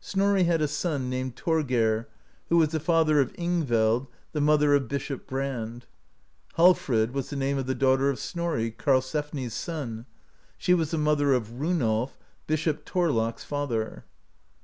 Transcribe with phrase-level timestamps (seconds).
[0.00, 2.08] Snorri had a son, named Thorgeir,
[2.48, 5.86] who was the father of Ingveld, the mother of Bishop Brand.
[6.58, 10.04] Hallfrid was the name of the daughter of Snorri, Karl sefni's son;
[10.58, 12.18] she was the mother of Runolf,
[12.48, 14.02] Bishop Thor lak's father.